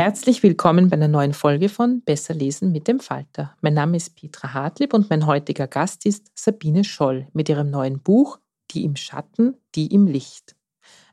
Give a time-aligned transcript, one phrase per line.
[0.00, 3.54] Herzlich willkommen bei einer neuen Folge von Besser lesen mit dem Falter.
[3.60, 8.00] Mein Name ist Petra Hartlieb und mein heutiger Gast ist Sabine Scholl mit ihrem neuen
[8.00, 8.38] Buch
[8.70, 10.56] Die im Schatten, die im Licht.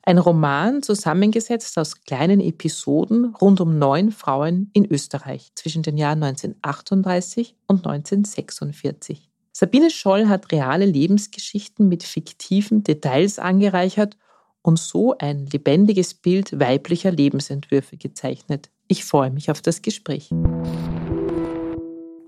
[0.04, 6.24] Ein Roman zusammengesetzt aus kleinen Episoden rund um neun Frauen in Österreich zwischen den Jahren
[6.24, 9.30] 1938 und 1946.
[9.52, 14.16] Sabine Scholl hat reale Lebensgeschichten mit fiktiven Details angereichert
[14.62, 18.70] und so ein lebendiges Bild weiblicher Lebensentwürfe gezeichnet.
[18.90, 20.30] Ich freue mich auf das Gespräch.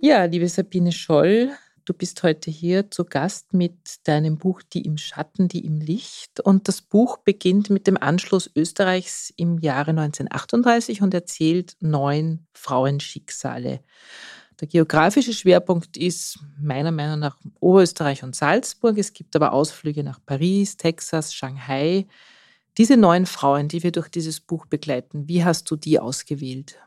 [0.02, 1.52] Ja, liebe Sabine Scholl,
[1.86, 6.42] du bist heute hier zu Gast mit deinem Buch Die im Schatten, die im Licht.
[6.42, 13.80] Und das Buch beginnt mit dem Anschluss Österreichs im Jahre 1938 und erzählt neun Frauenschicksale.
[14.60, 18.98] Der geografische Schwerpunkt ist meiner Meinung nach Oberösterreich und Salzburg.
[18.98, 22.06] Es gibt aber Ausflüge nach Paris, Texas, Shanghai.
[22.80, 26.78] Diese neun Frauen, die wir durch dieses Buch begleiten, wie hast du die ausgewählt?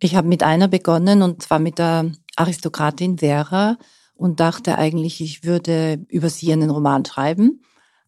[0.00, 3.76] Ich habe mit einer begonnen und zwar mit der Aristokratin Vera
[4.14, 7.60] und dachte eigentlich, ich würde über sie einen Roman schreiben.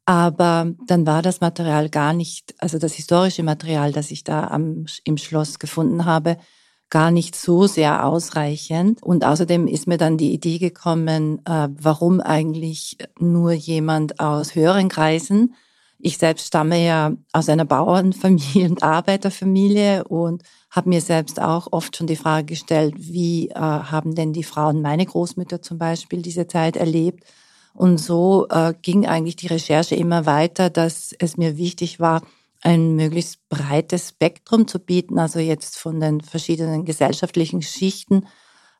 [0.06, 4.86] Aber dann war das Material gar nicht, also das historische Material, das ich da am,
[5.04, 6.38] im Schloss gefunden habe,
[6.88, 9.02] gar nicht so sehr ausreichend.
[9.02, 14.88] Und außerdem ist mir dann die Idee gekommen, äh, warum eigentlich nur jemand aus höheren
[14.88, 15.54] Kreisen
[16.06, 21.96] ich selbst stamme ja aus einer Bauernfamilie und Arbeiterfamilie und habe mir selbst auch oft
[21.96, 26.46] schon die Frage gestellt, wie äh, haben denn die Frauen, meine Großmütter zum Beispiel, diese
[26.46, 27.24] Zeit erlebt?
[27.74, 32.22] Und so äh, ging eigentlich die Recherche immer weiter, dass es mir wichtig war,
[32.62, 38.26] ein möglichst breites Spektrum zu bieten, also jetzt von den verschiedenen gesellschaftlichen Schichten,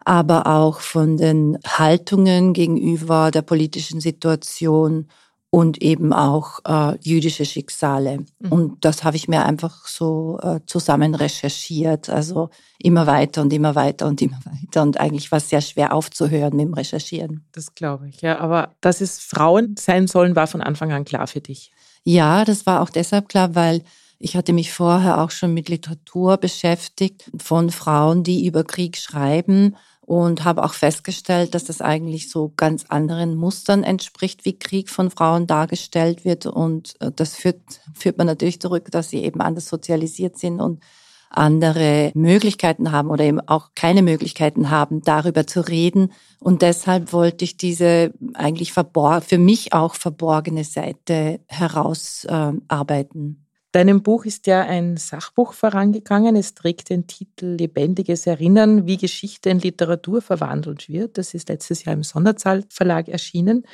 [0.05, 5.09] aber auch von den Haltungen gegenüber der politischen Situation
[5.51, 8.19] und eben auch äh, jüdische Schicksale.
[8.39, 8.53] Mhm.
[8.53, 12.11] Und das habe ich mir einfach so äh, zusammen recherchiert.
[12.11, 14.83] Also immer weiter und immer weiter und immer weiter.
[14.83, 17.45] Und eigentlich war es sehr schwer aufzuhören mit dem Recherchieren.
[17.53, 18.39] Das glaube ich, ja.
[18.39, 21.73] Aber dass es Frauen sein sollen, war von Anfang an klar für dich.
[22.05, 23.83] Ja, das war auch deshalb klar, weil
[24.19, 29.77] ich hatte mich vorher auch schon mit Literatur beschäftigt von Frauen, die über Krieg schreiben
[30.07, 35.11] und habe auch festgestellt, dass das eigentlich so ganz anderen Mustern entspricht, wie Krieg von
[35.11, 36.47] Frauen dargestellt wird.
[36.47, 37.61] Und äh, das führt,
[37.93, 40.81] führt man natürlich zurück, dass sie eben anders sozialisiert sind und
[41.29, 46.13] andere Möglichkeiten haben oder eben auch keine Möglichkeiten haben, darüber zu reden.
[46.39, 53.46] Und deshalb wollte ich diese eigentlich für mich auch verborgene Seite herausarbeiten.
[53.77, 56.35] Deinem Buch ist ja ein Sachbuch vorangegangen.
[56.35, 61.19] Es trägt den Titel Lebendiges Erinnern, wie Geschichte in Literatur verwandelt wird.
[61.19, 63.67] Das ist letztes Jahr im Sonderzahl Verlag erschienen.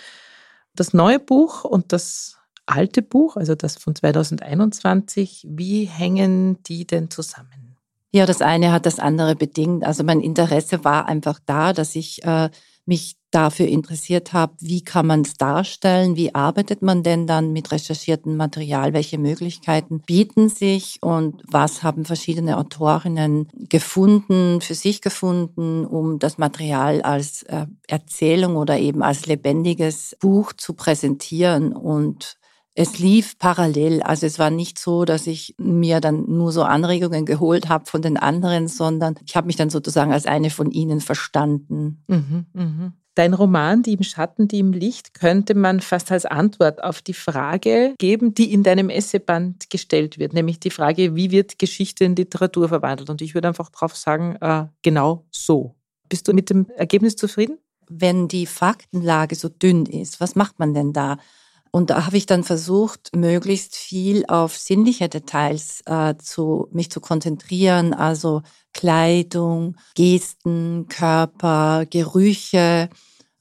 [0.74, 7.08] Das neue Buch und das alte Buch, also das von 2021, wie hängen die denn
[7.08, 7.76] zusammen?
[8.10, 9.84] Ja, das eine hat das andere bedingt.
[9.84, 12.50] Also mein Interesse war einfach da, dass ich äh,
[12.86, 17.72] mich dafür interessiert habe, wie kann man es darstellen, wie arbeitet man denn dann mit
[17.72, 25.84] recherchiertem Material, welche Möglichkeiten bieten sich und was haben verschiedene Autorinnen gefunden, für sich gefunden,
[25.84, 32.36] um das Material als äh, Erzählung oder eben als lebendiges Buch zu präsentieren und
[32.74, 34.02] es lief parallel.
[34.02, 38.00] Also es war nicht so, dass ich mir dann nur so Anregungen geholt habe von
[38.00, 42.02] den anderen, sondern ich habe mich dann sozusagen als eine von ihnen verstanden.
[42.08, 42.92] Mhm, mh.
[43.14, 47.12] Dein Roman, Die im Schatten, die im Licht, könnte man fast als Antwort auf die
[47.12, 52.16] Frage geben, die in deinem Essayband gestellt wird, nämlich die Frage, wie wird Geschichte in
[52.16, 53.10] Literatur verwandelt?
[53.10, 55.74] Und ich würde einfach darauf sagen, äh, genau so.
[56.08, 57.58] Bist du mit dem Ergebnis zufrieden?
[57.88, 61.18] Wenn die Faktenlage so dünn ist, was macht man denn da?
[61.74, 67.00] Und da habe ich dann versucht, möglichst viel auf sinnliche Details äh, zu, mich zu
[67.00, 68.42] konzentrieren, also
[68.74, 72.90] Kleidung, Gesten, Körper, Gerüche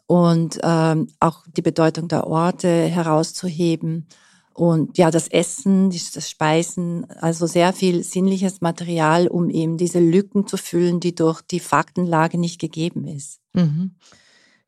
[0.07, 4.07] und ähm, auch die Bedeutung der Orte herauszuheben.
[4.53, 10.47] Und ja, das Essen, das Speisen, also sehr viel sinnliches Material, um eben diese Lücken
[10.47, 13.41] zu füllen, die durch die Faktenlage nicht gegeben ist.
[13.53, 13.95] Mhm.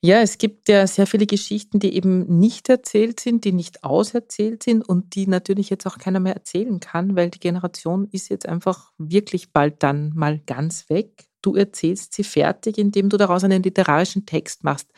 [0.06, 4.62] Ja, es gibt ja sehr viele Geschichten, die eben nicht erzählt sind, die nicht auserzählt
[4.64, 8.46] sind und die natürlich jetzt auch keiner mehr erzählen kann, weil die Generation ist jetzt
[8.46, 11.30] einfach wirklich bald dann mal ganz weg.
[11.42, 14.90] Du erzählst sie fertig, indem du daraus einen literarischen Text machst.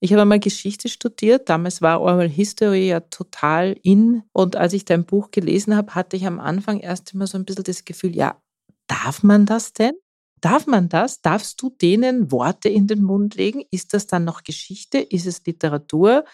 [0.00, 4.84] Ich habe einmal Geschichte studiert, damals war Oral History ja total in und als ich
[4.84, 8.14] dein Buch gelesen habe, hatte ich am Anfang erst immer so ein bisschen das Gefühl,
[8.14, 8.42] ja,
[8.86, 9.94] darf man das denn?
[10.42, 11.22] Darf man das?
[11.22, 13.62] Darfst du denen Worte in den Mund legen?
[13.70, 14.98] Ist das dann noch Geschichte?
[14.98, 16.24] Ist es Literatur?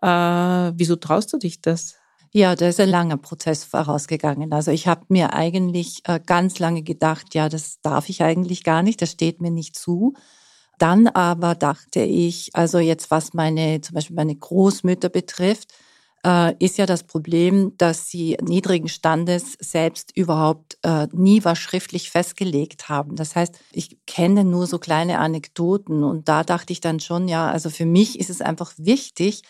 [0.00, 1.96] Äh, wieso traust du dich das?
[2.32, 4.52] Ja, da ist ein langer Prozess vorausgegangen.
[4.52, 8.84] Also ich habe mir eigentlich äh, ganz lange gedacht, ja, das darf ich eigentlich gar
[8.84, 10.14] nicht, das steht mir nicht zu.
[10.78, 15.74] Dann aber dachte ich, also jetzt was meine, zum Beispiel meine Großmütter betrifft,
[16.24, 22.10] äh, ist ja das Problem, dass sie niedrigen Standes selbst überhaupt äh, nie was schriftlich
[22.10, 23.16] festgelegt haben.
[23.16, 27.50] Das heißt, ich kenne nur so kleine Anekdoten und da dachte ich dann schon, ja,
[27.50, 29.42] also für mich ist es einfach wichtig,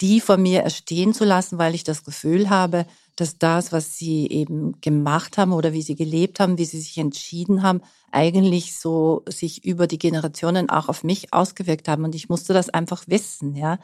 [0.00, 2.86] die von mir erstehen zu lassen, weil ich das Gefühl habe,
[3.16, 6.98] dass das, was sie eben gemacht haben oder wie sie gelebt haben, wie sie sich
[6.98, 7.80] entschieden haben,
[8.12, 12.04] eigentlich so sich über die Generationen auch auf mich ausgewirkt haben.
[12.04, 13.78] Und ich musste das einfach wissen, ja.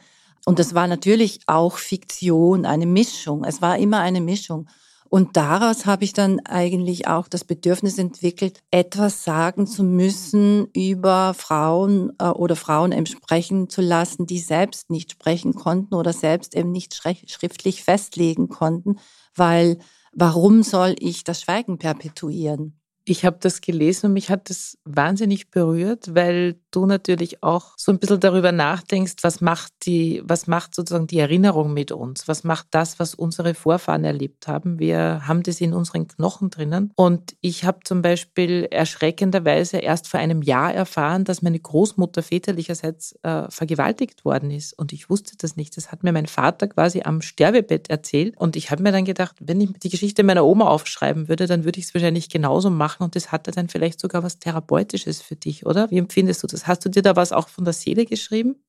[0.45, 3.43] Und es war natürlich auch Fiktion, eine Mischung.
[3.43, 4.67] Es war immer eine Mischung.
[5.13, 11.35] Und daraus habe ich dann eigentlich auch das Bedürfnis entwickelt, etwas sagen zu müssen über
[11.35, 16.71] Frauen äh, oder Frauen sprechen zu lassen, die selbst nicht sprechen konnten oder selbst eben
[16.71, 18.97] nicht schriftlich festlegen konnten,
[19.35, 19.77] weil
[20.13, 22.79] warum soll ich das Schweigen perpetuieren?
[23.05, 27.91] Ich habe das gelesen und mich hat das wahnsinnig berührt, weil du natürlich auch so
[27.91, 32.27] ein bisschen darüber nachdenkst, was macht die, was macht sozusagen die Erinnerung mit uns?
[32.27, 34.79] Was macht das, was unsere Vorfahren erlebt haben?
[34.79, 36.91] Wir haben das in unseren Knochen drinnen.
[36.95, 43.15] Und ich habe zum Beispiel erschreckenderweise erst vor einem Jahr erfahren, dass meine Großmutter väterlicherseits
[43.23, 44.77] äh, vergewaltigt worden ist.
[44.77, 45.77] Und ich wusste das nicht.
[45.77, 48.35] Das hat mir mein Vater quasi am Sterbebett erzählt.
[48.37, 51.63] Und ich habe mir dann gedacht, wenn ich die Geschichte meiner Oma aufschreiben würde, dann
[51.65, 53.03] würde ich es wahrscheinlich genauso machen.
[53.03, 55.91] Und das hatte dann vielleicht sogar was Therapeutisches für dich, oder?
[55.91, 56.62] Wie empfindest du das?
[56.63, 58.63] Hast du dir da was auch von der Seele geschrieben?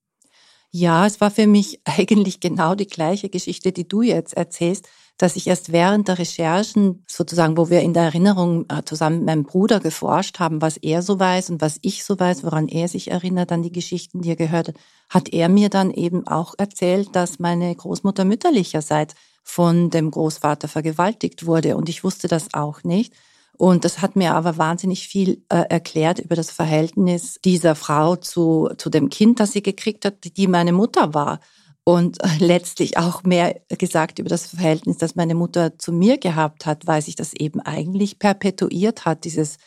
[0.71, 4.89] Ja, es war für mich eigentlich genau die gleiche Geschichte, die du jetzt erzählst,
[5.19, 9.27] dass ich erst während der Recherchen, sozusagen, wo wir in der Erinnerung äh, zusammen mit
[9.27, 12.89] meinem Bruder geforscht haben, was er so weiß und was ich so weiß, woran er
[12.89, 14.77] sich erinnert an die Geschichten, die er gehört hat,
[15.09, 19.15] hat er mir dann eben auch erzählt, dass meine Großmutter mütterlicherseits
[19.45, 21.77] von dem Großvater vergewaltigt wurde.
[21.77, 23.15] Und ich wusste das auch nicht.
[23.57, 28.71] Und das hat mir aber wahnsinnig viel äh, erklärt über das Verhältnis dieser Frau zu,
[28.79, 31.41] zu dem Kind, das sie gekriegt hat, die meine Mutter war.
[31.85, 36.67] Und äh, letztlich auch mehr gesagt über das Verhältnis, das meine Mutter zu mir gehabt
[36.67, 39.59] hat, weil sich das eben eigentlich perpetuiert hat, dieses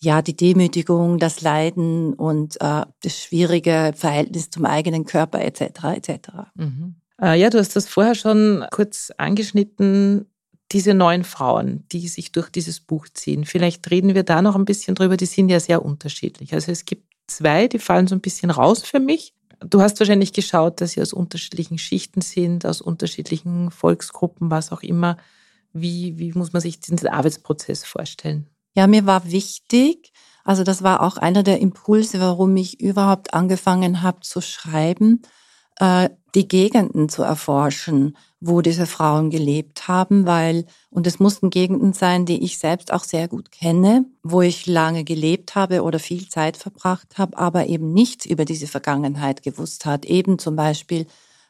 [0.00, 5.62] ja, die Demütigung, das Leiden und äh, das schwierige Verhältnis zum eigenen Körper etc.
[5.94, 6.28] etc.
[6.54, 6.96] Mhm.
[7.20, 10.26] Äh, ja, du hast das vorher schon kurz angeschnitten
[10.72, 14.64] diese neun Frauen, die sich durch dieses Buch ziehen, vielleicht reden wir da noch ein
[14.64, 16.54] bisschen drüber, die sind ja sehr unterschiedlich.
[16.54, 19.34] Also es gibt zwei, die fallen so ein bisschen raus für mich.
[19.60, 24.82] Du hast wahrscheinlich geschaut, dass sie aus unterschiedlichen Schichten sind, aus unterschiedlichen Volksgruppen, was auch
[24.82, 25.16] immer.
[25.72, 28.48] Wie, wie muss man sich diesen Arbeitsprozess vorstellen?
[28.76, 30.12] Ja, mir war wichtig,
[30.44, 35.22] also das war auch einer der Impulse, warum ich überhaupt angefangen habe zu schreiben,
[35.80, 42.26] die Gegenden zu erforschen, wo diese Frauen gelebt haben, weil, und es mussten Gegenden sein,
[42.26, 46.56] die ich selbst auch sehr gut kenne, wo ich lange gelebt habe oder viel Zeit
[46.56, 50.04] verbracht habe, aber eben nichts über diese Vergangenheit gewusst hat.
[50.04, 51.06] Eben zum Beispiel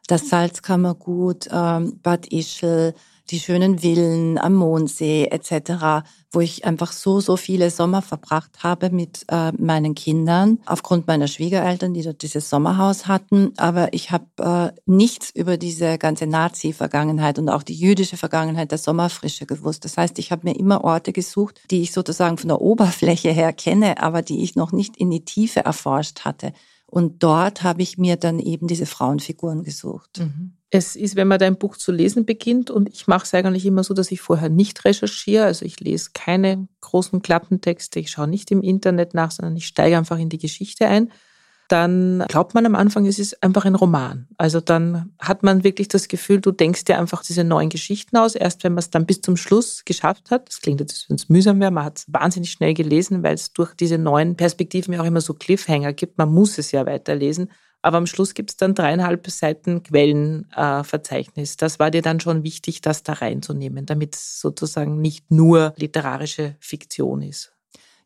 [0.06, 2.94] das Salzkammergut, ähm, Bad Ischl,
[3.30, 8.90] die schönen Villen am Mondsee etc., wo ich einfach so, so viele Sommer verbracht habe
[8.90, 13.52] mit äh, meinen Kindern, aufgrund meiner Schwiegereltern, die dort dieses Sommerhaus hatten.
[13.56, 14.26] Aber ich habe
[14.74, 19.84] äh, nichts über diese ganze Nazi-Vergangenheit und auch die jüdische Vergangenheit der Sommerfrische gewusst.
[19.84, 23.52] Das heißt, ich habe mir immer Orte gesucht, die ich sozusagen von der Oberfläche her
[23.52, 26.52] kenne, aber die ich noch nicht in die Tiefe erforscht hatte.
[26.86, 30.20] Und dort habe ich mir dann eben diese Frauenfiguren gesucht.
[30.20, 30.52] Mhm.
[30.76, 33.84] Es ist, wenn man dein Buch zu lesen beginnt, und ich mache es eigentlich immer
[33.84, 38.50] so, dass ich vorher nicht recherchiere, also ich lese keine großen Klappentexte, ich schaue nicht
[38.50, 41.12] im Internet nach, sondern ich steige einfach in die Geschichte ein
[41.68, 44.28] dann glaubt man am Anfang, es ist einfach ein Roman.
[44.36, 48.34] Also dann hat man wirklich das Gefühl, du denkst dir einfach diese neuen Geschichten aus.
[48.34, 51.28] Erst wenn man es dann bis zum Schluss geschafft hat, das klingt jetzt, wenn es
[51.28, 55.00] mühsam wäre, man hat es wahnsinnig schnell gelesen, weil es durch diese neuen Perspektiven ja
[55.00, 56.18] auch immer so Cliffhanger gibt.
[56.18, 57.50] Man muss es ja weiterlesen.
[57.84, 61.52] Aber am Schluss gibt es dann dreieinhalb Seiten Quellenverzeichnis.
[61.52, 65.74] Äh, das war dir dann schon wichtig, das da reinzunehmen, damit es sozusagen nicht nur
[65.76, 67.52] literarische Fiktion ist.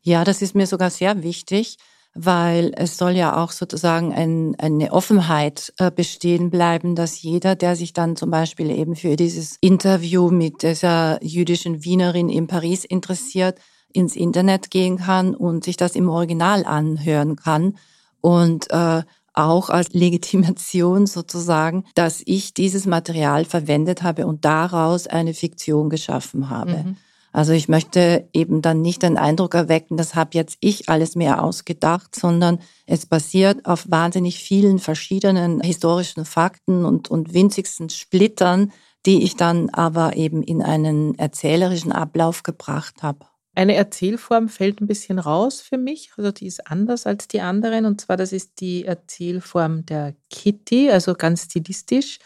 [0.01, 1.77] Ja, das ist mir sogar sehr wichtig
[2.15, 7.75] weil es soll ja auch sozusagen ein, eine Offenheit äh, bestehen bleiben, dass jeder, der
[7.75, 13.59] sich dann zum Beispiel eben für dieses Interview mit dieser jüdischen Wienerin in Paris interessiert,
[13.93, 17.77] ins Internet gehen kann und sich das im Original anhören kann
[18.21, 19.03] und äh,
[19.39, 26.49] auch als Legitimation sozusagen, dass ich dieses Material verwendet habe und daraus eine Fiktion geschaffen
[26.49, 26.83] habe.
[26.83, 26.97] Mhm.
[27.31, 31.43] Also ich möchte eben dann nicht den Eindruck erwecken, das habe jetzt ich alles mehr
[31.43, 38.71] ausgedacht, sondern es basiert auf wahnsinnig vielen verschiedenen historischen Fakten und, und winzigsten Splittern,
[39.05, 43.25] die ich dann aber eben in einen erzählerischen Ablauf gebracht habe.
[43.59, 47.83] Eine Erzählform fällt ein bisschen raus für mich, also die ist anders als die anderen
[47.85, 52.19] und zwar das ist die Erzählform der Kitty, also ganz stilistisch.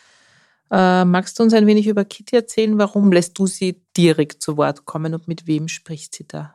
[0.70, 2.78] Äh, magst du uns ein wenig über Kitty erzählen?
[2.78, 6.54] Warum lässt du sie direkt zu Wort kommen und mit wem spricht sie da?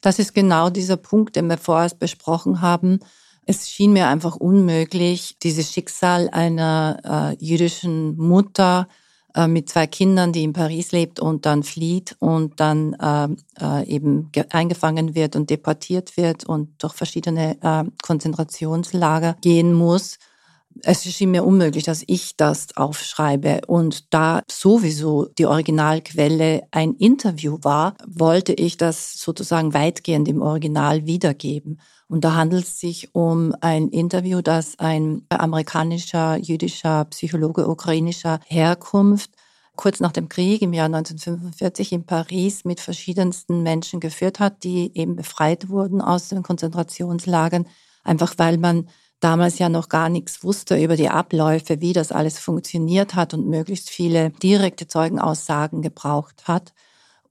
[0.00, 3.00] Das ist genau dieser Punkt, den wir vorher besprochen haben.
[3.44, 9.05] Es schien mir einfach unmöglich, dieses Schicksal einer äh, jüdischen Mutter äh,
[9.46, 13.28] mit zwei Kindern, die in Paris lebt und dann flieht und dann äh,
[13.60, 20.18] äh eben eingefangen wird und deportiert wird und durch verschiedene äh, Konzentrationslager gehen muss
[20.82, 23.62] es schien mir unmöglich, dass ich das aufschreibe.
[23.66, 31.06] Und da sowieso die Originalquelle ein Interview war, wollte ich das sozusagen weitgehend im Original
[31.06, 31.80] wiedergeben.
[32.08, 39.30] Und da handelt es sich um ein Interview, das ein amerikanischer jüdischer Psychologe ukrainischer Herkunft
[39.76, 44.90] kurz nach dem Krieg im Jahr 1945 in Paris mit verschiedensten Menschen geführt hat, die
[44.94, 47.66] eben befreit wurden aus den Konzentrationslagern,
[48.02, 48.88] einfach weil man
[49.20, 53.46] damals ja noch gar nichts wusste über die Abläufe, wie das alles funktioniert hat und
[53.46, 56.72] möglichst viele direkte Zeugenaussagen gebraucht hat.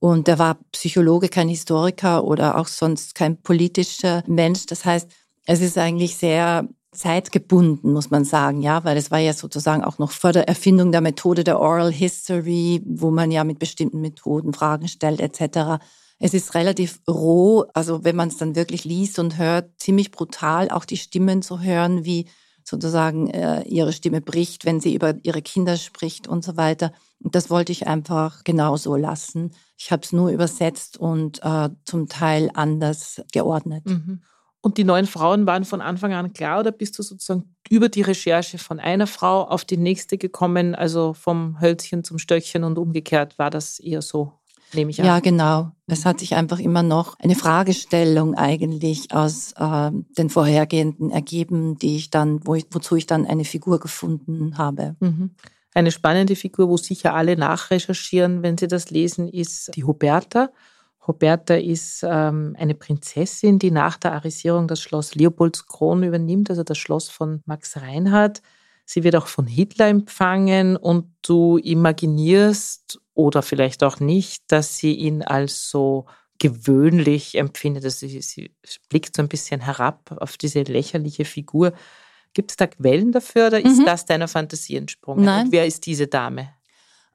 [0.05, 4.67] Und er war Psychologe, kein Historiker oder auch sonst kein politischer Mensch.
[4.67, 5.09] Das heißt,
[5.47, 9.97] es ist eigentlich sehr zeitgebunden, muss man sagen, ja, weil es war ja sozusagen auch
[9.97, 14.53] noch vor der Erfindung der Methode der Oral History, wo man ja mit bestimmten Methoden
[14.53, 15.83] Fragen stellt etc.
[16.19, 20.69] Es ist relativ roh, also wenn man es dann wirklich liest und hört, ziemlich brutal,
[20.69, 22.27] auch die Stimmen zu hören, wie
[22.65, 26.91] sozusagen äh, ihre Stimme bricht, wenn sie über ihre Kinder spricht und so weiter.
[27.24, 29.51] Und das wollte ich einfach genauso lassen.
[29.77, 33.86] Ich habe es nur übersetzt und äh, zum Teil anders geordnet.
[33.86, 34.24] Mhm.
[34.62, 38.01] Und die neuen Frauen waren von Anfang an klar oder bist du sozusagen über die
[38.01, 43.38] Recherche von einer Frau auf die nächste gekommen, also vom Hölzchen zum Stöckchen und umgekehrt
[43.38, 44.34] war das eher so?
[44.74, 45.05] Nehme ich an.
[45.05, 45.72] Ja, genau.
[45.88, 51.95] Es hat sich einfach immer noch eine Fragestellung eigentlich aus äh, den vorhergehenden ergeben, die
[51.98, 54.95] ich dann, wo ich, wozu ich dann eine Figur gefunden habe.
[55.00, 55.31] Mhm.
[55.74, 60.50] Eine spannende Figur, wo sicher alle nachrecherchieren, wenn sie das lesen, ist die Huberta.
[61.05, 66.77] Huberta ist ähm, eine Prinzessin, die nach der Arisierung das Schloss Leopoldskron übernimmt, also das
[66.77, 68.41] Schloss von Max Reinhardt.
[68.86, 74.94] Sie wird auch von Hitler empfangen und du imaginierst oder vielleicht auch nicht, dass sie
[74.94, 76.06] ihn als so
[76.38, 77.84] gewöhnlich empfindet.
[77.84, 78.51] Also sie, sie
[78.89, 81.74] blickt so ein bisschen herab auf diese lächerliche Figur.
[82.34, 83.86] Gibt es da Quellen dafür oder ist mhm.
[83.86, 85.25] das deiner Fantasie entsprungen?
[85.25, 85.46] Nein.
[85.46, 86.50] Und wer ist diese Dame?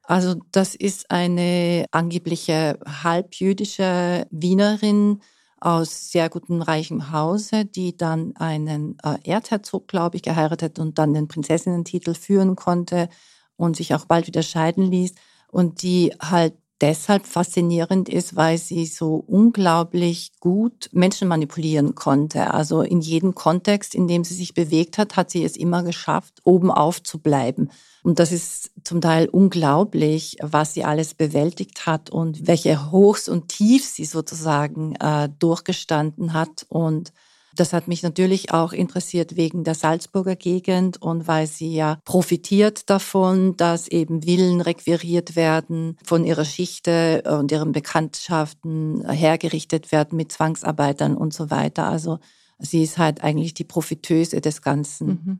[0.02, 5.20] Also das ist eine angebliche halbjüdische Wienerin
[5.60, 11.14] aus sehr gutem reichem Hause, die dann einen äh, Erzherzog, glaube ich, geheiratet und dann
[11.14, 13.08] den Prinzessinnentitel führen konnte
[13.56, 15.14] und sich auch bald wieder scheiden ließ
[15.48, 22.54] und die halt deshalb faszinierend ist, weil sie so unglaublich gut Menschen manipulieren konnte.
[22.54, 26.40] Also in jedem Kontext, in dem sie sich bewegt hat, hat sie es immer geschafft,
[26.44, 27.70] oben auf zu bleiben.
[28.02, 33.48] Und das ist zum Teil unglaublich, was sie alles bewältigt hat und welche Hochs und
[33.48, 36.66] Tiefs sie sozusagen äh, durchgestanden hat.
[36.68, 37.12] Und
[37.56, 42.88] das hat mich natürlich auch interessiert wegen der Salzburger Gegend und weil sie ja profitiert
[42.88, 50.32] davon, dass eben Villen requiriert werden, von ihrer Schichte und ihren Bekanntschaften hergerichtet werden mit
[50.32, 51.86] Zwangsarbeitern und so weiter.
[51.86, 52.18] Also
[52.58, 55.06] sie ist halt eigentlich die Profiteuse des Ganzen.
[55.06, 55.38] Mhm.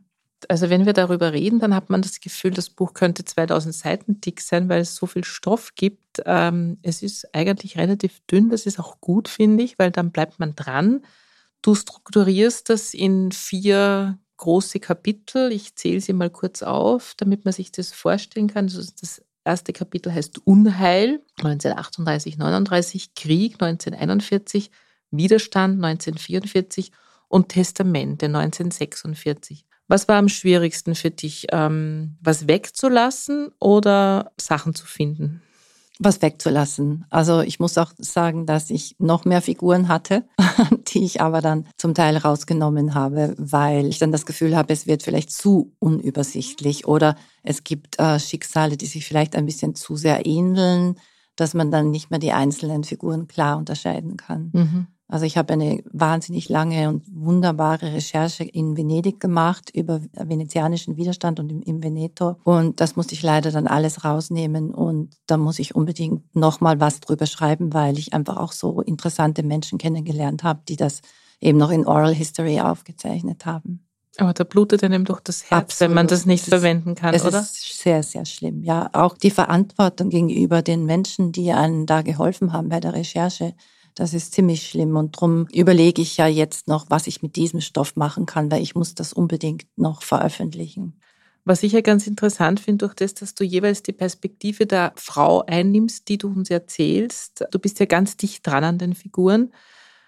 [0.49, 4.21] Also wenn wir darüber reden, dann hat man das Gefühl, das Buch könnte 2000 Seiten
[4.21, 6.21] dick sein, weil es so viel Stoff gibt.
[6.25, 10.39] Ähm, es ist eigentlich relativ dünn, das ist auch gut, finde ich, weil dann bleibt
[10.39, 11.05] man dran.
[11.61, 15.51] Du strukturierst das in vier große Kapitel.
[15.51, 18.67] Ich zähle sie mal kurz auf, damit man sich das vorstellen kann.
[18.67, 24.71] Das erste Kapitel heißt Unheil, 1938, 39, Krieg, 1941,
[25.11, 26.91] Widerstand, 1944
[27.27, 29.65] und Testamente, 1946.
[29.91, 35.41] Was war am schwierigsten für dich, ähm, was wegzulassen oder Sachen zu finden?
[36.03, 37.05] was wegzulassen.
[37.11, 40.23] Also ich muss auch sagen, dass ich noch mehr Figuren hatte,
[40.87, 44.87] die ich aber dann zum Teil rausgenommen habe, weil ich dann das Gefühl habe, es
[44.87, 49.95] wird vielleicht zu unübersichtlich oder es gibt äh, Schicksale, die sich vielleicht ein bisschen zu
[49.95, 50.95] sehr ähneln,
[51.35, 54.49] dass man dann nicht mehr die einzelnen Figuren klar unterscheiden kann.
[54.53, 54.87] Mhm.
[55.11, 61.41] Also ich habe eine wahnsinnig lange und wunderbare Recherche in Venedig gemacht über venezianischen Widerstand
[61.41, 62.37] und im, im Veneto.
[62.45, 64.73] Und das musste ich leider dann alles rausnehmen.
[64.73, 69.43] Und da muss ich unbedingt nochmal was drüber schreiben, weil ich einfach auch so interessante
[69.43, 71.01] Menschen kennengelernt habe, die das
[71.41, 73.85] eben noch in Oral History aufgezeichnet haben.
[74.17, 75.89] Aber da blutet einem doch das Herz, Absolut.
[75.89, 77.39] wenn man das nicht verwenden kann, es oder?
[77.39, 78.63] Es ist sehr, sehr schlimm.
[78.63, 83.53] Ja, auch die Verantwortung gegenüber den Menschen, die einen da geholfen haben bei der Recherche
[83.95, 87.61] das ist ziemlich schlimm und darum überlege ich ja jetzt noch, was ich mit diesem
[87.61, 90.99] Stoff machen kann, weil ich muss das unbedingt noch veröffentlichen.
[91.43, 95.43] Was ich ja ganz interessant finde, durch das, dass du jeweils die Perspektive der Frau
[95.45, 97.43] einnimmst, die du uns erzählst.
[97.51, 99.51] Du bist ja ganz dicht dran an den Figuren.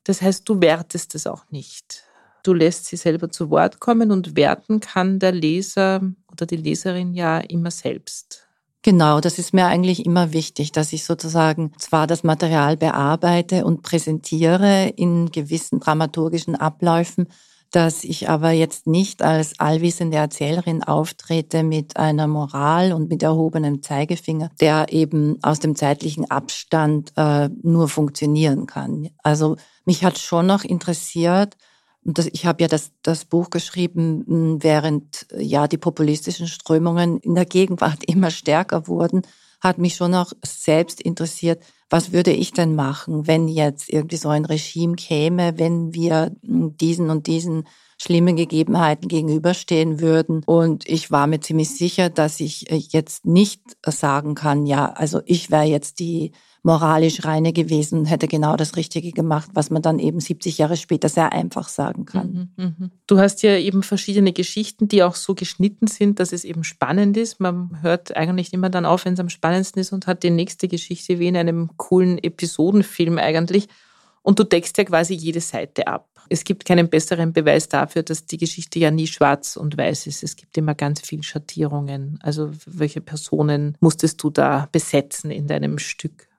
[0.04, 2.04] Das heißt, du wertest es auch nicht.
[2.44, 7.14] Du lässt sie selber zu Wort kommen und werten kann der Leser oder die Leserin
[7.14, 8.43] ja immer selbst.
[8.86, 13.82] Genau, das ist mir eigentlich immer wichtig, dass ich sozusagen zwar das Material bearbeite und
[13.82, 17.28] präsentiere in gewissen dramaturgischen Abläufen,
[17.72, 23.82] dass ich aber jetzt nicht als allwissende Erzählerin auftrete mit einer Moral und mit erhobenem
[23.82, 29.12] Zeigefinger, der eben aus dem zeitlichen Abstand äh, nur funktionieren kann.
[29.24, 31.56] Also mich hat schon noch interessiert,
[32.06, 37.20] und das, ich habe ja das, das Buch geschrieben, hm, während ja die populistischen Strömungen
[37.20, 39.22] in der Gegenwart immer stärker wurden,
[39.62, 44.28] hat mich schon auch selbst interessiert, was würde ich denn machen, wenn jetzt irgendwie so
[44.28, 47.66] ein Regime käme, wenn wir hm, diesen und diesen
[48.02, 50.44] schlimmen Gegebenheiten gegenüberstehen würden.
[50.46, 55.22] Und ich war mir ziemlich sicher, dass ich äh, jetzt nicht sagen kann, ja, also
[55.26, 59.82] ich wäre jetzt die moralisch reine gewesen und hätte genau das Richtige gemacht, was man
[59.82, 62.52] dann eben 70 Jahre später sehr einfach sagen kann.
[62.56, 62.90] Mhm, mh.
[63.06, 67.18] Du hast ja eben verschiedene Geschichten, die auch so geschnitten sind, dass es eben spannend
[67.18, 67.42] ist.
[67.42, 70.70] Man hört eigentlich immer dann auf, wenn es am spannendsten ist und hat die nächste
[70.70, 73.68] Geschichte wie in einem coolen Episodenfilm eigentlich.
[74.22, 76.08] Und du deckst ja quasi jede Seite ab.
[76.30, 80.24] Es gibt keinen besseren Beweis dafür, dass die Geschichte ja nie schwarz und weiß ist.
[80.24, 82.18] Es gibt immer ganz viele Schattierungen.
[82.24, 86.30] Also welche Personen musstest du da besetzen in deinem Stück?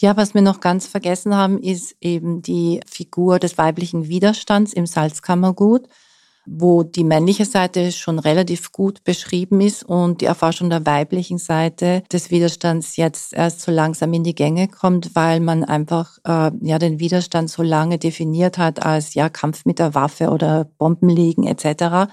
[0.00, 4.86] Ja, was wir noch ganz vergessen haben, ist eben die Figur des weiblichen Widerstands im
[4.86, 5.88] Salzkammergut,
[6.46, 12.04] wo die männliche Seite schon relativ gut beschrieben ist und die Erforschung der weiblichen Seite
[12.12, 16.78] des Widerstands jetzt erst so langsam in die Gänge kommt, weil man einfach äh, ja
[16.78, 22.08] den Widerstand so lange definiert hat als ja Kampf mit der Waffe oder Bombenliegen etc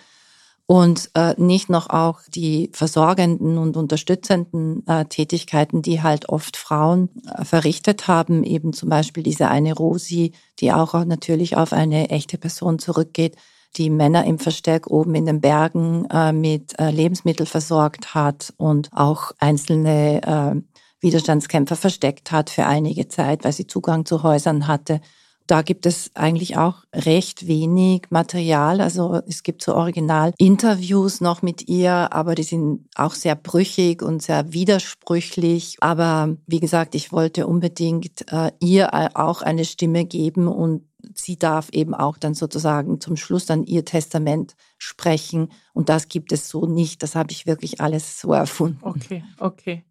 [0.67, 7.09] und äh, nicht noch auch die versorgenden und unterstützenden äh, Tätigkeiten, die halt oft Frauen
[7.27, 12.37] äh, verrichtet haben, eben zum Beispiel diese eine Rosi, die auch natürlich auf eine echte
[12.39, 13.35] Person zurückgeht,
[13.77, 18.89] die Männer im Versteck oben in den Bergen äh, mit äh, Lebensmitteln versorgt hat und
[18.93, 20.61] auch einzelne äh,
[21.01, 25.01] Widerstandskämpfer versteckt hat für einige Zeit, weil sie Zugang zu Häusern hatte.
[25.47, 28.81] Da gibt es eigentlich auch recht wenig Material.
[28.81, 34.21] Also es gibt so Original-Interviews noch mit ihr, aber die sind auch sehr brüchig und
[34.21, 35.77] sehr widersprüchlich.
[35.81, 41.69] Aber wie gesagt, ich wollte unbedingt äh, ihr auch eine Stimme geben und sie darf
[41.71, 45.49] eben auch dann sozusagen zum Schluss dann ihr Testament sprechen.
[45.73, 47.03] Und das gibt es so nicht.
[47.03, 48.79] Das habe ich wirklich alles so erfunden.
[48.81, 49.83] Okay, okay.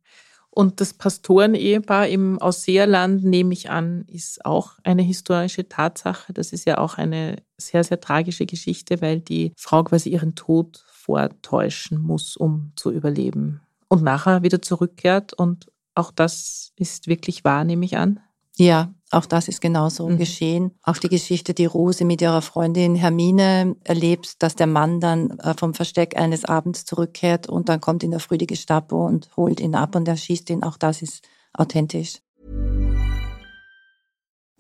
[0.54, 6.32] Und das Pastorenehepaar im Ausseerland, nehme ich an, ist auch eine historische Tatsache.
[6.32, 10.84] Das ist ja auch eine sehr, sehr tragische Geschichte, weil die Frau quasi ihren Tod
[10.86, 13.62] vortäuschen muss, um zu überleben.
[13.88, 15.32] Und nachher wieder zurückkehrt.
[15.32, 18.20] Und auch das ist wirklich wahr, nehme ich an.
[18.56, 20.18] Ja, auch das ist genauso mhm.
[20.18, 20.70] geschehen.
[20.82, 25.54] Auch die Geschichte, die Rose mit ihrer Freundin Hermine erlebt, dass der Mann dann äh,
[25.58, 29.60] vom Versteck eines Abends zurückkehrt und dann kommt in der Früh die Gestapo und holt
[29.60, 30.62] ihn ab und erschießt ihn.
[30.62, 32.18] Auch das ist authentisch.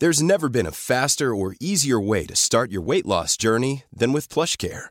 [0.00, 4.12] There's never been a faster or easier way to start your weight loss journey than
[4.12, 4.90] with PlushCare.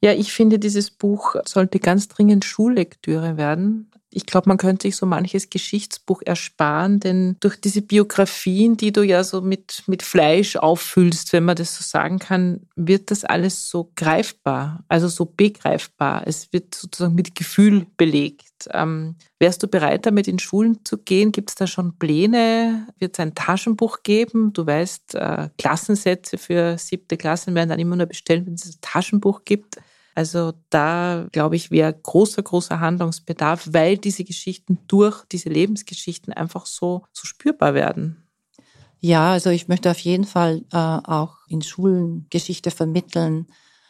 [0.00, 3.90] Ja, ich finde, dieses Buch sollte ganz dringend Schullektüre werden.
[4.10, 9.02] Ich glaube, man könnte sich so manches Geschichtsbuch ersparen, denn durch diese Biografien, die du
[9.02, 13.68] ja so mit, mit Fleisch auffüllst, wenn man das so sagen kann, wird das alles
[13.68, 16.22] so greifbar, also so begreifbar.
[16.26, 18.68] Es wird sozusagen mit Gefühl belegt.
[18.72, 21.30] Ähm, wärst du bereit, damit in Schulen zu gehen?
[21.30, 22.86] Gibt es da schon Pläne?
[22.98, 24.52] Wird es ein Taschenbuch geben?
[24.54, 28.80] Du weißt, äh, Klassensätze für siebte Klassen werden dann immer nur bestellt, wenn es ein
[28.80, 29.76] Taschenbuch gibt.
[30.18, 36.66] Also da, glaube ich, wäre großer, großer Handlungsbedarf, weil diese Geschichten durch diese Lebensgeschichten einfach
[36.66, 38.26] so, so spürbar werden.
[38.98, 43.46] Ja, also ich möchte auf jeden Fall äh, auch in Schulen Geschichte vermitteln.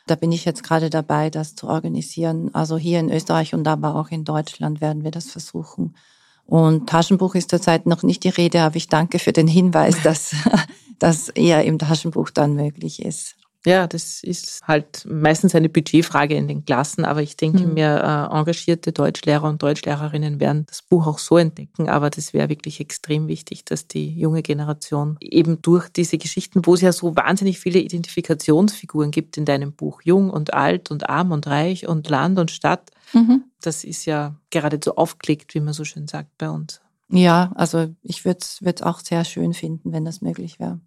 [0.07, 2.55] Da bin ich jetzt gerade dabei, das zu organisieren.
[2.55, 5.97] Also hier in Österreich und aber auch in Deutschland werden wir das versuchen.
[6.45, 10.35] Und Taschenbuch ist zurzeit noch nicht die Rede, aber ich danke für den Hinweis, dass
[10.99, 13.37] das eher im Taschenbuch dann möglich ist.
[13.69, 17.75] Ja, das ist halt meistens eine Budgetfrage in den Klassen, aber ich denke mhm.
[17.75, 22.49] mir, äh, engagierte Deutschlehrer und Deutschlehrerinnen werden das Buch auch so entdecken, aber das wäre
[22.49, 27.15] wirklich extrem wichtig, dass die junge Generation eben durch diese Geschichten, wo es ja so
[27.15, 32.09] wahnsinnig viele Identifikationsfiguren gibt in deinem Buch, jung und alt und arm und reich und
[32.09, 33.45] Land und Stadt, mhm.
[33.61, 36.81] das ist ja geradezu aufgelegt, wie man so schön sagt bei uns.
[37.11, 40.81] Ja, also ich würde es auch sehr schön finden, wenn das möglich wäre.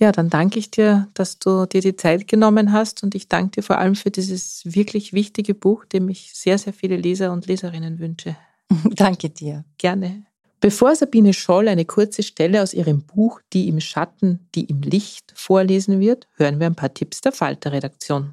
[0.00, 3.52] Ja, dann danke ich dir, dass du dir die Zeit genommen hast und ich danke
[3.52, 7.46] dir vor allem für dieses wirklich wichtige Buch, dem ich sehr, sehr viele Leser und
[7.46, 8.36] Leserinnen wünsche.
[8.90, 9.64] danke dir.
[9.78, 10.24] Gerne.
[10.60, 15.32] Bevor Sabine Scholl eine kurze Stelle aus ihrem Buch Die im Schatten, die im Licht
[15.36, 18.32] vorlesen wird, hören wir ein paar Tipps der Falter-Redaktion.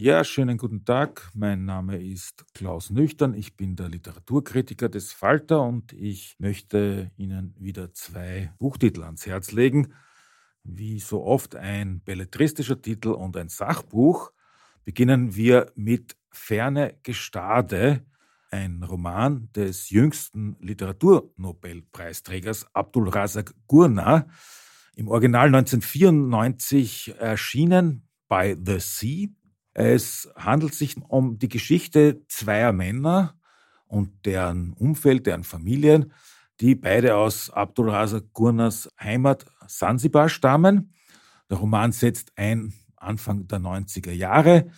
[0.00, 1.28] Ja, schönen guten Tag.
[1.34, 3.34] Mein Name ist Klaus Nüchtern.
[3.34, 9.50] Ich bin der Literaturkritiker des Falter und ich möchte Ihnen wieder zwei Buchtitel ans Herz
[9.50, 9.92] legen.
[10.62, 14.30] Wie so oft ein belletristischer Titel und ein Sachbuch.
[14.84, 18.06] Beginnen wir mit Ferne Gestade,
[18.52, 24.28] ein Roman des jüngsten Literaturnobelpreisträgers Abdul Razak Gurna,
[24.94, 29.30] im Original 1994 erschienen bei The Sea
[29.78, 33.36] es handelt sich um die Geschichte zweier Männer
[33.86, 36.12] und deren Umfeld, deren Familien,
[36.60, 40.94] die beide aus Abdul Razak Gurnas Heimat Sansibar stammen.
[41.48, 44.68] Der Roman setzt ein Anfang der 90er Jahre.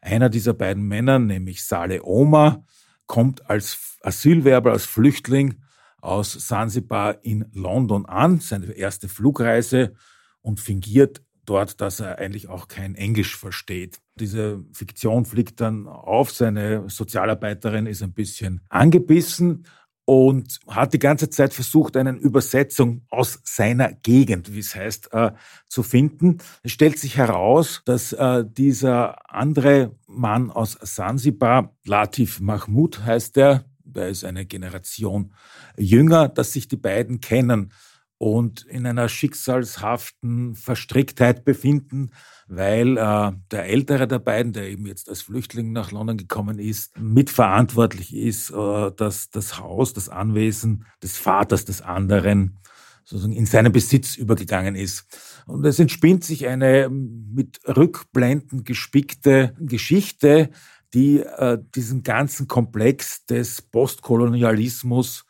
[0.00, 2.64] Einer dieser beiden Männer, nämlich Saleh Omar,
[3.04, 5.60] kommt als Asylwerber, als Flüchtling
[6.00, 9.92] aus Sansibar in London an, seine erste Flugreise
[10.40, 13.98] und fingiert dort, dass er eigentlich auch kein Englisch versteht.
[14.18, 19.64] Diese Fiktion fliegt dann auf, seine Sozialarbeiterin ist ein bisschen angebissen
[20.06, 25.32] und hat die ganze Zeit versucht, eine Übersetzung aus seiner Gegend, wie es heißt, äh,
[25.68, 26.38] zu finden.
[26.62, 33.64] Es stellt sich heraus, dass äh, dieser andere Mann aus Sansibar, Latif Mahmoud heißt er,
[33.84, 35.32] der ist eine Generation
[35.76, 37.72] jünger, dass sich die beiden kennen
[38.18, 42.10] und in einer schicksalshaften Verstricktheit befinden,
[42.48, 46.98] weil äh, der ältere der beiden, der eben jetzt als Flüchtling nach London gekommen ist,
[46.98, 52.58] mitverantwortlich ist, äh, dass das Haus, das Anwesen des Vaters des anderen
[53.04, 55.06] sozusagen in seinen Besitz übergegangen ist.
[55.46, 60.50] Und es entspinnt sich eine mit Rückblenden gespickte Geschichte,
[60.92, 65.24] die äh, diesen ganzen Komplex des Postkolonialismus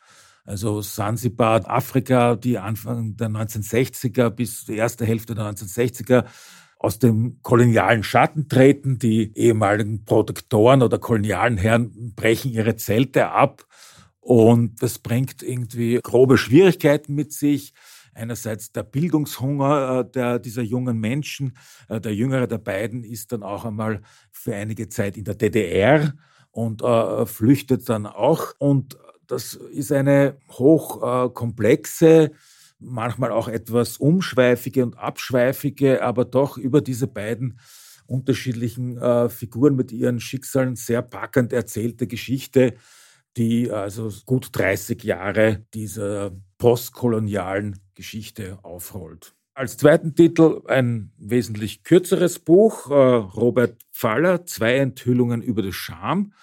[0.47, 6.23] also Sansibar, Afrika, die Anfang der 1960er bis die erste Hälfte der 1960er
[6.79, 8.97] aus dem kolonialen Schatten treten.
[8.97, 13.65] Die ehemaligen Protektoren oder kolonialen Herren brechen ihre Zelte ab
[14.21, 17.73] und das bringt irgendwie grobe Schwierigkeiten mit sich.
[18.13, 21.57] Einerseits der Bildungshunger äh, der, dieser jungen Menschen.
[21.89, 26.13] Äh, der jüngere der beiden ist dann auch einmal für einige Zeit in der DDR
[26.51, 28.53] und äh, flüchtet dann auch.
[28.59, 28.97] Und
[29.27, 32.31] das ist eine hochkomplexe,
[32.79, 37.59] manchmal auch etwas umschweifige und abschweifige, aber doch über diese beiden
[38.05, 42.75] unterschiedlichen äh, Figuren mit ihren Schicksalen sehr packend erzählte Geschichte,
[43.35, 49.33] die also gut 30 Jahre dieser postkolonialen Geschichte aufrollt.
[49.53, 56.33] Als zweiten Titel ein wesentlich kürzeres Buch, äh, Robert Pfaller, Zwei Enthüllungen über das Scham,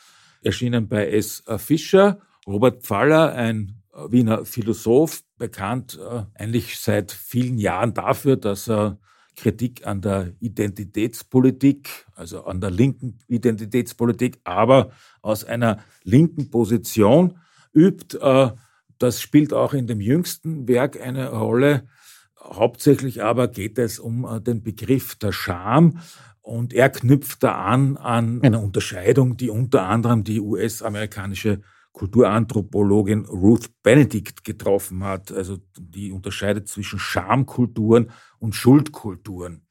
[0.43, 1.43] erschienen bei S.
[1.59, 2.21] Fischer.
[2.47, 8.99] Robert Pfaller, ein Wiener Philosoph, bekannt äh, eigentlich seit vielen Jahren dafür, dass er
[9.37, 14.91] Kritik an der Identitätspolitik, also an der linken Identitätspolitik, aber
[15.23, 17.39] aus einer linken Position
[17.73, 18.19] übt.
[18.19, 18.51] Äh,
[18.99, 21.89] das spielt auch in dem jüngsten Werk eine Rolle.
[22.41, 26.01] Hauptsächlich aber geht es um äh, den Begriff der Scham.
[26.41, 31.63] Und er knüpft da an an eine Unterscheidung, die unter anderem die US-amerikanische
[31.95, 35.33] Kulturanthropologin Ruth Benedict getroffen hat.
[35.33, 39.63] Also die unterscheidet zwischen Schamkulturen und Schuldkulturen.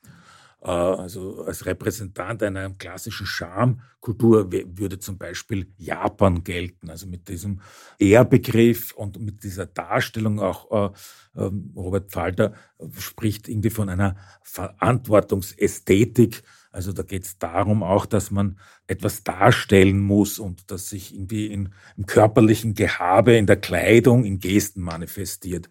[0.62, 6.90] Äh, also als Repräsentant einer klassischen Schamkultur würde zum Beispiel Japan gelten.
[6.90, 7.60] Also mit diesem
[8.00, 10.94] Ehrbegriff und mit dieser Darstellung auch
[11.36, 12.54] äh, ähm, Robert Falter
[12.98, 16.42] spricht irgendwie von einer Verantwortungsästhetik
[16.74, 18.58] also da geht es darum auch, dass man
[18.88, 24.40] etwas darstellen muss und das sich irgendwie in, im körperlichen Gehabe, in der Kleidung, in
[24.40, 25.70] Gesten manifestiert.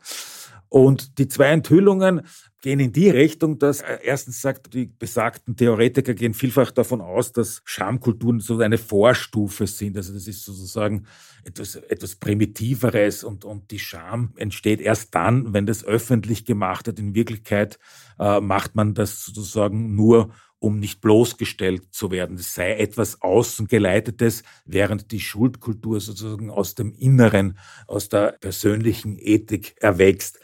[0.69, 2.23] Und die zwei Enthüllungen
[2.63, 7.33] gehen in die Richtung, dass äh, erstens sagt, die besagten Theoretiker gehen vielfach davon aus,
[7.33, 9.99] dass Schamkulturen so eine Vorstufe sind.
[9.99, 11.07] Also das ist sozusagen
[11.45, 17.01] etwas, etwas Primitiveres und, und die Scham entsteht erst dann, wenn das öffentlich gemacht wird.
[17.01, 17.79] In Wirklichkeit
[18.19, 20.31] äh, macht man das sozusagen nur,
[20.63, 22.37] um nicht bloßgestellt zu werden.
[22.37, 29.75] Es sei etwas Außengeleitetes, während die Schuldkultur sozusagen aus dem Inneren, aus der persönlichen Ethik
[29.81, 30.39] erwächst.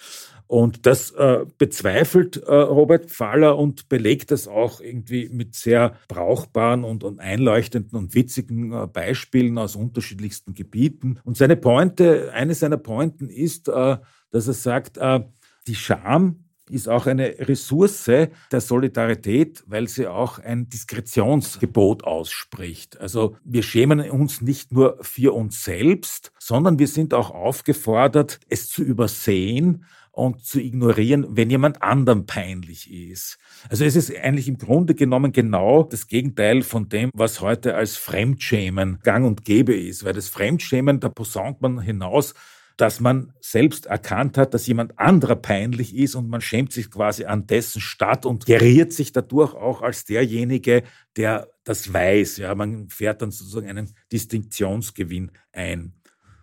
[0.49, 6.85] Und das äh, bezweifelt äh, Robert Pfaller und belegt das auch irgendwie mit sehr brauchbaren
[6.85, 11.21] und, und einleuchtenden und witzigen äh, Beispielen aus unterschiedlichsten Gebieten.
[11.23, 13.99] Und seine Pointe, eine seiner Pointen ist, äh,
[14.31, 15.21] dass er sagt, äh,
[15.67, 23.01] die Scham ist auch eine Ressource der Solidarität, weil sie auch ein Diskretionsgebot ausspricht.
[23.01, 28.69] Also wir schämen uns nicht nur für uns selbst, sondern wir sind auch aufgefordert, es
[28.69, 29.85] zu übersehen
[30.19, 33.39] und zu ignorieren, wenn jemand anderem peinlich ist.
[33.69, 37.97] Also es ist eigentlich im Grunde genommen genau das Gegenteil von dem, was heute als
[37.97, 40.05] Fremdschämen gang und gäbe ist.
[40.05, 42.35] Weil das Fremdschämen, da posaunt man hinaus,
[42.79, 47.25] dass man selbst erkannt hat, dass jemand anderer peinlich ist und man schämt sich quasi
[47.25, 50.85] an dessen statt und geriert sich dadurch auch als derjenige,
[51.17, 52.37] der das weiß.
[52.37, 55.93] Ja, man fährt dann sozusagen einen Distinktionsgewinn ein.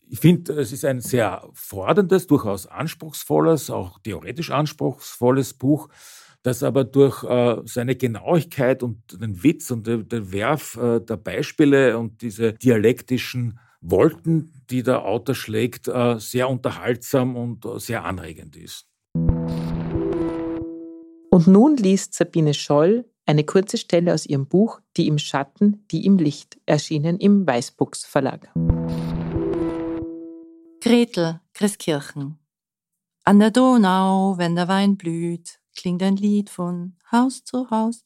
[0.10, 5.88] Ich finde, es ist ein sehr forderndes, durchaus anspruchsvolles, auch theoretisch anspruchsvolles Buch,
[6.44, 11.18] das aber durch äh, seine Genauigkeit und den Witz und den, den Werf äh, der
[11.18, 13.58] Beispiele und diese dialektischen
[13.90, 18.88] Wolken, die der Autor schlägt, äh, sehr unterhaltsam und äh, sehr anregend ist.
[21.30, 26.06] Und nun liest Sabine Scholl eine kurze Stelle aus ihrem Buch Die im Schatten, die
[26.06, 28.52] im Licht, erschienen im Weißbuchs Verlag.
[30.82, 32.38] Gretel, Christkirchen.
[33.24, 38.04] An der Donau, wenn der Wein blüht, klingt ein Lied von Haus zu Haus.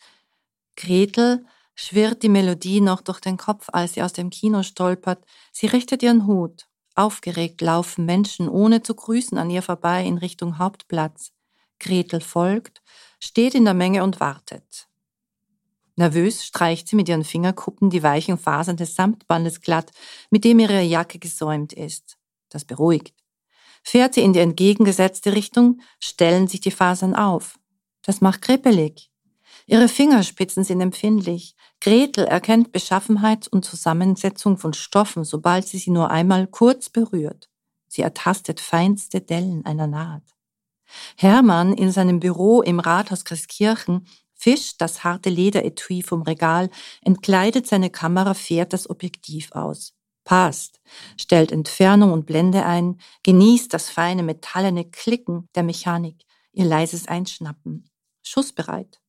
[0.78, 1.46] Gretel
[1.80, 5.24] schwirrt die Melodie noch durch den Kopf, als sie aus dem Kino stolpert.
[5.54, 6.68] Sie richtet ihren Hut.
[6.94, 11.32] Aufgeregt laufen Menschen ohne zu grüßen an ihr vorbei in Richtung Hauptplatz.
[11.80, 12.82] Gretel folgt,
[13.22, 14.90] steht in der Menge und wartet.
[15.96, 19.92] Nervös streicht sie mit ihren Fingerkuppen die weichen Fasern des Samtbandes glatt,
[20.30, 22.18] mit dem ihre Jacke gesäumt ist.
[22.50, 23.16] Das beruhigt.
[23.84, 27.58] Fährt sie in die entgegengesetzte Richtung, stellen sich die Fasern auf.
[28.02, 29.10] Das macht kribbelig.
[29.66, 31.56] Ihre Fingerspitzen sind empfindlich.
[31.82, 37.50] Gretel erkennt Beschaffenheit und Zusammensetzung von Stoffen, sobald sie sie nur einmal kurz berührt.
[37.88, 40.36] Sie ertastet feinste Dellen einer Naht.
[41.16, 46.70] Hermann in seinem Büro im Rathaus Christkirchen fischt das harte Lederetui vom Regal,
[47.02, 49.94] entkleidet seine Kamera, fährt das Objektiv aus.
[50.24, 50.80] Passt,
[51.18, 57.90] stellt Entfernung und Blende ein, genießt das feine metallene Klicken der Mechanik, ihr leises Einschnappen.
[58.22, 59.00] Schussbereit.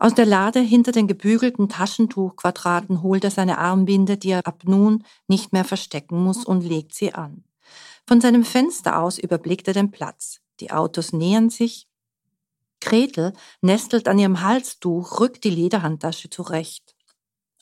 [0.00, 5.04] Aus der Lade hinter den gebügelten Taschentuchquadraten holt er seine Armbinde, die er ab nun
[5.26, 7.42] nicht mehr verstecken muss, und legt sie an.
[8.06, 10.40] Von seinem Fenster aus überblickt er den Platz.
[10.60, 11.88] Die Autos nähern sich.
[12.80, 16.94] Gretel nestelt an ihrem Halstuch, rückt die Lederhandtasche zurecht.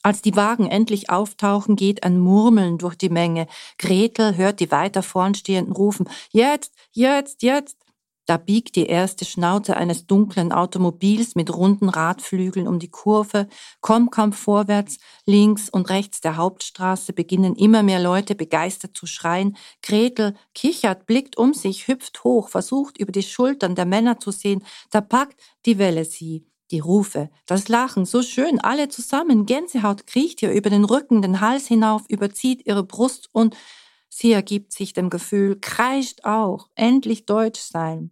[0.02, 3.48] Als die Wagen endlich auftauchen, geht ein Murmeln durch die Menge.
[3.78, 7.78] Gretel hört die weiter vornstehenden rufen, jetzt, jetzt, jetzt.
[8.26, 13.46] Da biegt die erste Schnauze eines dunklen Automobils mit runden Radflügeln um die Kurve,
[13.80, 19.56] kommt kaum vorwärts, links und rechts der Hauptstraße beginnen immer mehr Leute begeistert zu schreien.
[19.80, 24.64] Gretel kichert, blickt um sich, hüpft hoch, versucht über die Schultern der Männer zu sehen,
[24.90, 26.44] da packt die Welle sie.
[26.72, 31.40] Die Rufe, das Lachen, so schön, alle zusammen, Gänsehaut kriecht ihr über den Rücken, den
[31.40, 33.56] Hals hinauf, überzieht ihre Brust und
[34.08, 38.10] sie ergibt sich dem Gefühl, kreischt auch, endlich deutsch sein.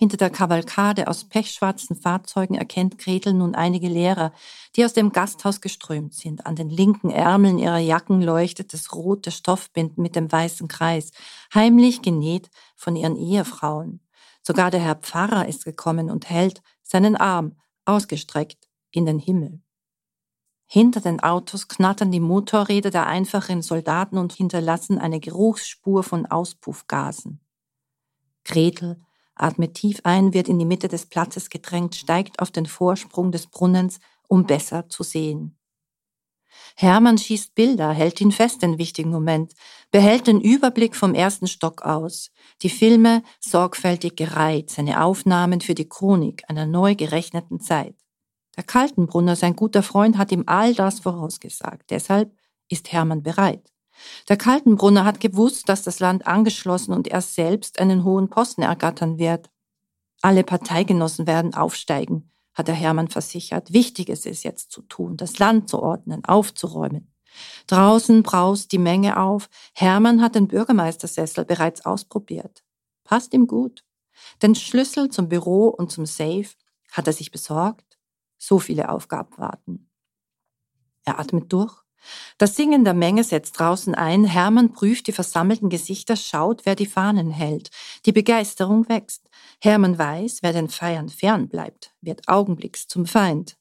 [0.00, 4.32] Hinter der Kavalkade aus pechschwarzen Fahrzeugen erkennt Gretel nun einige Lehrer,
[4.76, 6.46] die aus dem Gasthaus geströmt sind.
[6.46, 11.10] An den linken Ärmeln ihrer Jacken leuchtet das rote Stoffbinden mit dem weißen Kreis,
[11.52, 14.00] heimlich genäht von ihren Ehefrauen.
[14.40, 19.60] Sogar der Herr Pfarrer ist gekommen und hält seinen Arm ausgestreckt in den Himmel.
[20.66, 27.40] Hinter den Autos knattern die Motorräder der einfachen Soldaten und hinterlassen eine Geruchsspur von Auspuffgasen.
[28.44, 29.04] Gretel
[29.38, 33.46] atmet tief ein, wird in die Mitte des Platzes gedrängt, steigt auf den Vorsprung des
[33.46, 35.58] Brunnens, um besser zu sehen.
[36.76, 39.54] Hermann schießt Bilder, hält ihn fest den wichtigen Moment,
[39.90, 42.30] behält den Überblick vom ersten Stock aus,
[42.62, 47.96] die Filme sorgfältig gereiht, seine Aufnahmen für die Chronik einer neu gerechneten Zeit.
[48.56, 51.90] Der Kaltenbrunner, sein guter Freund, hat ihm all das vorausgesagt.
[51.90, 52.32] Deshalb
[52.68, 53.72] ist Hermann bereit.
[54.28, 59.18] Der Kaltenbrunner hat gewusst, dass das Land angeschlossen und er selbst einen hohen Posten ergattern
[59.18, 59.50] wird.
[60.20, 63.72] Alle Parteigenossen werden aufsteigen, hat der Hermann versichert.
[63.72, 67.12] Wichtig ist es jetzt zu tun, das Land zu ordnen, aufzuräumen.
[67.66, 69.48] Draußen braust die Menge auf.
[69.74, 72.64] Hermann hat den Bürgermeistersessel bereits ausprobiert.
[73.04, 73.84] Passt ihm gut.
[74.42, 76.48] Den Schlüssel zum Büro und zum Safe
[76.90, 77.98] hat er sich besorgt.
[78.38, 79.90] So viele Aufgaben warten.
[81.04, 81.82] Er atmet durch
[82.38, 86.86] das Singen der Menge setzt draußen ein, Hermann prüft die versammelten Gesichter, schaut, wer die
[86.86, 87.70] Fahnen hält.
[88.06, 89.28] Die Begeisterung wächst.
[89.60, 93.56] Hermann weiß, wer den Feiern fern bleibt, wird augenblicks zum Feind.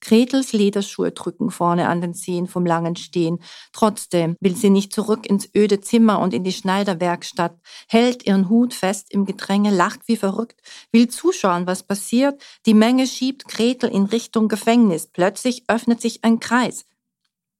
[0.00, 3.40] Gretels Lederschuhe drücken vorne an den Zehen vom langen Stehen.
[3.72, 8.74] Trotzdem will sie nicht zurück ins öde Zimmer und in die Schneiderwerkstatt, hält ihren Hut
[8.74, 10.60] fest im Gedränge, lacht wie verrückt,
[10.92, 12.40] will zuschauen, was passiert.
[12.66, 15.08] Die Menge schiebt Gretel in Richtung Gefängnis.
[15.08, 16.84] Plötzlich öffnet sich ein Kreis.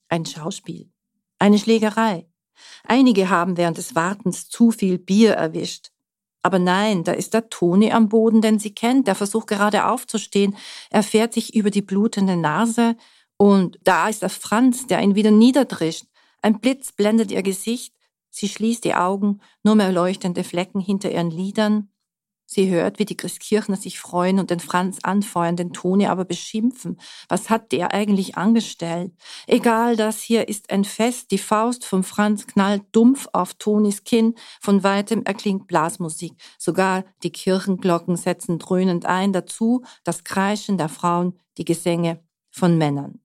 [0.08, 0.90] Ein Schauspiel.
[1.38, 2.28] Eine Schlägerei.
[2.84, 5.90] Einige haben während des Wartens zu viel Bier erwischt.
[6.42, 9.08] Aber nein, da ist der Toni am Boden, den sie kennt.
[9.08, 10.56] Der versucht gerade aufzustehen.
[10.90, 12.96] Er fährt sich über die blutende Nase.
[13.36, 16.06] Und da ist der Franz, der ihn wieder niederdrischt.
[16.42, 17.94] Ein Blitz blendet ihr Gesicht.
[18.30, 21.90] Sie schließt die Augen, nur mehr leuchtende Flecken hinter ihren Lidern.
[22.48, 26.98] Sie hört, wie die Christkirchner sich freuen und den Franz anfeuern, den Toni aber beschimpfen.
[27.28, 29.12] Was hat der eigentlich angestellt?
[29.48, 31.32] Egal, das hier ist ein Fest.
[31.32, 34.36] Die Faust vom Franz knallt dumpf auf Tonis Kinn.
[34.60, 36.34] Von weitem erklingt Blasmusik.
[36.56, 39.32] Sogar die Kirchenglocken setzen dröhnend ein.
[39.32, 43.20] Dazu das Kreischen der Frauen, die Gesänge von Männern.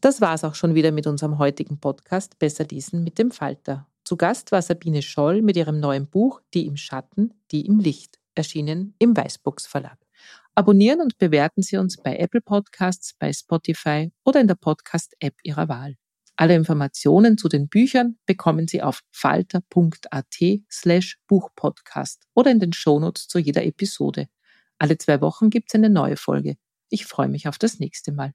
[0.00, 3.86] Das war's auch schon wieder mit unserem heutigen Podcast Besser diesen mit dem Falter.
[4.12, 8.20] Zu Gast war Sabine Scholl mit ihrem neuen Buch Die im Schatten, die im Licht,
[8.34, 9.98] erschienen im Weißbox Verlag.
[10.54, 15.70] Abonnieren und bewerten Sie uns bei Apple Podcasts, bei Spotify oder in der Podcast-App Ihrer
[15.70, 15.96] Wahl.
[16.36, 20.36] Alle Informationen zu den Büchern bekommen Sie auf falter.at
[20.70, 24.26] slash Buchpodcast oder in den Shownotes zu jeder Episode.
[24.76, 26.56] Alle zwei Wochen gibt es eine neue Folge.
[26.90, 28.34] Ich freue mich auf das nächste Mal.